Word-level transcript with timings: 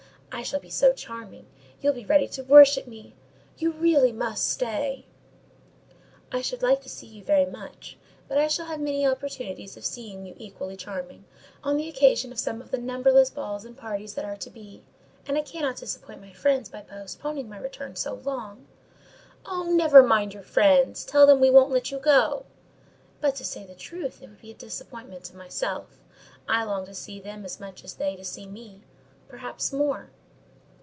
I 0.33 0.43
shall 0.43 0.61
be 0.61 0.69
so 0.69 0.93
charming, 0.93 1.47
you'll 1.81 1.93
be 1.93 2.05
ready 2.05 2.27
to 2.29 2.43
worship 2.43 2.87
me—you 2.87 3.71
really 3.73 4.13
must 4.13 4.49
stay." 4.49 5.05
"I 6.31 6.39
should 6.41 6.63
like 6.63 6.79
to 6.81 6.89
see 6.89 7.05
you 7.05 7.21
very 7.21 7.45
much; 7.45 7.97
but 8.29 8.37
I 8.37 8.47
shall 8.47 8.65
have 8.67 8.79
many 8.79 9.05
opportunities 9.05 9.75
of 9.75 9.83
seeing 9.85 10.25
you 10.25 10.33
equally 10.37 10.77
charming, 10.77 11.25
on 11.65 11.75
the 11.75 11.89
occasion 11.89 12.31
of 12.31 12.39
some 12.39 12.61
of 12.61 12.71
the 12.71 12.77
numberless 12.77 13.29
balls 13.29 13.65
and 13.65 13.75
parties 13.77 14.13
that 14.13 14.23
are 14.23 14.37
to 14.37 14.49
be, 14.49 14.83
and 15.27 15.37
I 15.37 15.41
cannot 15.41 15.75
disappoint 15.75 16.21
my 16.21 16.31
friends 16.31 16.69
by 16.69 16.79
postponing 16.81 17.49
my 17.49 17.57
return 17.57 17.97
so 17.97 18.13
long." 18.13 18.67
"Oh, 19.45 19.63
never 19.65 20.01
mind 20.01 20.33
your 20.33 20.43
friends! 20.43 21.03
Tell 21.03 21.27
them 21.27 21.41
we 21.41 21.49
won't 21.51 21.71
let 21.71 21.91
you 21.91 21.99
go." 21.99 22.45
"But, 23.19 23.35
to 23.35 23.43
say 23.45 23.65
the 23.65 23.75
truth, 23.75 24.23
it 24.23 24.29
would 24.29 24.41
be 24.41 24.51
a 24.51 24.55
disappointment 24.55 25.25
to 25.25 25.35
myself: 25.35 25.99
I 26.47 26.63
long 26.63 26.85
to 26.85 26.93
see 26.93 27.19
them 27.19 27.43
as 27.43 27.59
much 27.59 27.83
as 27.83 27.95
they 27.95 28.15
to 28.15 28.23
see 28.23 28.47
me—perhaps 28.47 29.73
more." 29.73 30.09